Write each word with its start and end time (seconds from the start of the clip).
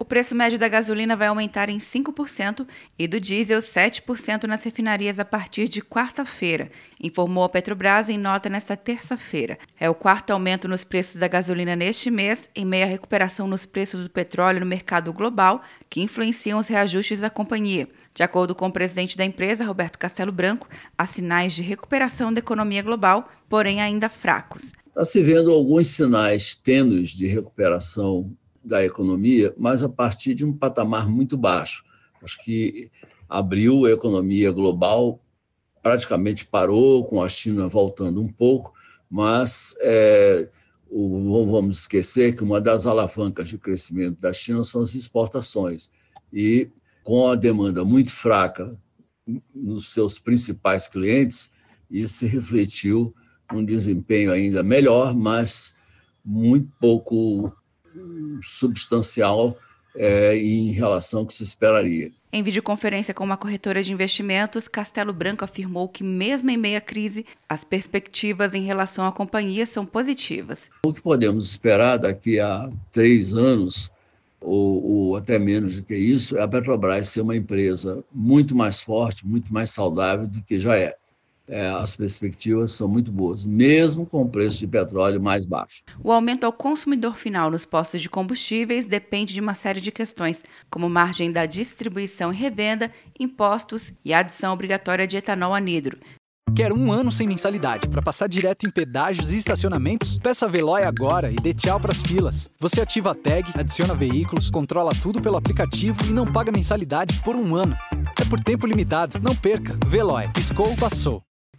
O 0.00 0.04
preço 0.06 0.34
médio 0.34 0.58
da 0.58 0.66
gasolina 0.66 1.14
vai 1.14 1.28
aumentar 1.28 1.68
em 1.68 1.76
5% 1.76 2.66
e 2.98 3.06
do 3.06 3.20
diesel 3.20 3.60
7% 3.60 4.44
nas 4.44 4.64
refinarias 4.64 5.18
a 5.18 5.26
partir 5.26 5.68
de 5.68 5.82
quarta-feira, 5.82 6.70
informou 6.98 7.44
a 7.44 7.50
Petrobras 7.50 8.08
em 8.08 8.16
nota 8.16 8.48
nesta 8.48 8.78
terça-feira. 8.78 9.58
É 9.78 9.90
o 9.90 9.94
quarto 9.94 10.30
aumento 10.30 10.66
nos 10.66 10.84
preços 10.84 11.20
da 11.20 11.28
gasolina 11.28 11.76
neste 11.76 12.10
mês, 12.10 12.48
em 12.56 12.64
meio 12.64 12.84
à 12.84 12.88
recuperação 12.88 13.46
nos 13.46 13.66
preços 13.66 14.02
do 14.02 14.08
petróleo 14.08 14.60
no 14.60 14.64
mercado 14.64 15.12
global, 15.12 15.60
que 15.90 16.00
influenciam 16.00 16.58
os 16.58 16.68
reajustes 16.68 17.20
da 17.20 17.28
companhia. 17.28 17.86
De 18.14 18.22
acordo 18.22 18.54
com 18.54 18.68
o 18.68 18.72
presidente 18.72 19.18
da 19.18 19.24
empresa, 19.26 19.66
Roberto 19.66 19.98
Castelo 19.98 20.32
Branco, 20.32 20.66
há 20.96 21.04
sinais 21.04 21.52
de 21.52 21.60
recuperação 21.60 22.32
da 22.32 22.38
economia 22.38 22.82
global, 22.82 23.30
porém 23.50 23.82
ainda 23.82 24.08
fracos. 24.08 24.72
Está 24.86 25.04
se 25.04 25.22
vendo 25.22 25.50
alguns 25.50 25.88
sinais 25.88 26.54
tênues 26.54 27.10
de 27.10 27.26
recuperação 27.26 28.34
da 28.62 28.84
economia, 28.84 29.54
mas 29.56 29.82
a 29.82 29.88
partir 29.88 30.34
de 30.34 30.44
um 30.44 30.52
patamar 30.52 31.08
muito 31.08 31.36
baixo. 31.36 31.84
Acho 32.22 32.42
que 32.42 32.90
abriu 33.28 33.86
a 33.86 33.90
economia 33.90 34.50
global, 34.50 35.20
praticamente 35.82 36.44
parou, 36.44 37.04
com 37.04 37.22
a 37.22 37.28
China 37.28 37.68
voltando 37.68 38.20
um 38.20 38.28
pouco, 38.28 38.72
mas 39.08 39.74
é, 39.80 40.48
o, 40.88 41.46
vamos 41.50 41.80
esquecer 41.80 42.34
que 42.34 42.42
uma 42.42 42.60
das 42.60 42.86
alavancas 42.86 43.48
de 43.48 43.56
crescimento 43.56 44.20
da 44.20 44.32
China 44.32 44.62
são 44.64 44.82
as 44.82 44.94
exportações. 44.94 45.90
E 46.32 46.68
com 47.02 47.28
a 47.28 47.36
demanda 47.36 47.84
muito 47.84 48.10
fraca 48.10 48.78
nos 49.54 49.92
seus 49.92 50.18
principais 50.18 50.88
clientes, 50.88 51.50
isso 51.90 52.14
se 52.14 52.26
refletiu 52.26 53.14
num 53.52 53.64
desempenho 53.64 54.30
ainda 54.30 54.62
melhor, 54.62 55.14
mas 55.14 55.74
muito 56.24 56.70
pouco 56.80 57.52
substancial 58.42 59.56
é, 59.94 60.36
em 60.36 60.70
relação 60.72 61.20
ao 61.20 61.26
que 61.26 61.34
se 61.34 61.42
esperaria. 61.42 62.10
Em 62.32 62.42
videoconferência 62.44 63.12
com 63.12 63.24
uma 63.24 63.36
corretora 63.36 63.82
de 63.82 63.92
investimentos, 63.92 64.68
Castelo 64.68 65.12
Branco 65.12 65.44
afirmou 65.44 65.88
que, 65.88 66.04
mesmo 66.04 66.48
em 66.48 66.56
meia 66.56 66.80
crise, 66.80 67.26
as 67.48 67.64
perspectivas 67.64 68.54
em 68.54 68.62
relação 68.62 69.04
à 69.04 69.10
companhia 69.10 69.66
são 69.66 69.84
positivas. 69.84 70.70
O 70.84 70.92
que 70.92 71.02
podemos 71.02 71.50
esperar 71.50 71.98
daqui 71.98 72.38
a 72.38 72.70
três 72.92 73.34
anos, 73.34 73.90
ou, 74.40 74.84
ou 74.84 75.16
até 75.16 75.40
menos 75.40 75.76
do 75.76 75.82
que 75.82 75.96
isso, 75.96 76.38
é 76.38 76.42
a 76.42 76.46
Petrobras 76.46 77.08
ser 77.08 77.22
uma 77.22 77.36
empresa 77.36 78.04
muito 78.12 78.54
mais 78.54 78.80
forte, 78.80 79.26
muito 79.26 79.52
mais 79.52 79.70
saudável 79.70 80.28
do 80.28 80.40
que 80.42 80.56
já 80.56 80.76
é 80.76 80.96
é, 81.50 81.68
as 81.68 81.96
perspectivas 81.96 82.70
são 82.70 82.88
muito 82.88 83.10
boas, 83.10 83.44
mesmo 83.44 84.06
com 84.06 84.22
o 84.22 84.28
preço 84.28 84.58
de 84.58 84.66
petróleo 84.66 85.20
mais 85.20 85.44
baixo. 85.44 85.82
O 86.02 86.12
aumento 86.12 86.44
ao 86.44 86.52
consumidor 86.52 87.16
final 87.16 87.50
nos 87.50 87.64
postos 87.64 88.00
de 88.00 88.08
combustíveis 88.08 88.86
depende 88.86 89.34
de 89.34 89.40
uma 89.40 89.54
série 89.54 89.80
de 89.80 89.90
questões, 89.90 90.42
como 90.70 90.88
margem 90.88 91.32
da 91.32 91.46
distribuição 91.46 92.32
e 92.32 92.36
revenda, 92.36 92.90
impostos 93.18 93.92
e 94.04 94.14
a 94.14 94.20
adição 94.20 94.52
obrigatória 94.52 95.06
de 95.06 95.16
etanol 95.16 95.54
anidro. 95.54 95.98
Quer 96.54 96.72
um 96.72 96.90
ano 96.90 97.12
sem 97.12 97.28
mensalidade 97.28 97.88
para 97.88 98.02
passar 98.02 98.28
direto 98.28 98.66
em 98.66 98.70
pedágios 98.70 99.30
e 99.30 99.36
estacionamentos? 99.36 100.18
Peça 100.18 100.46
a 100.46 100.48
Veloy 100.48 100.82
agora 100.82 101.30
e 101.30 101.36
dê 101.36 101.54
tchau 101.54 101.78
para 101.78 101.92
as 101.92 102.02
filas. 102.02 102.50
Você 102.58 102.80
ativa 102.80 103.12
a 103.12 103.14
tag, 103.14 103.52
adiciona 103.54 103.94
veículos, 103.94 104.50
controla 104.50 104.92
tudo 105.00 105.20
pelo 105.20 105.36
aplicativo 105.36 105.98
e 106.06 106.12
não 106.12 106.30
paga 106.30 106.50
mensalidade 106.50 107.20
por 107.22 107.36
um 107.36 107.54
ano. 107.54 107.76
É 108.20 108.24
por 108.24 108.40
tempo 108.40 108.66
limitado. 108.66 109.20
Não 109.20 109.34
perca. 109.34 109.78
Veloy. 109.86 110.28
Piscou, 110.32 110.76
passou. 110.76 111.22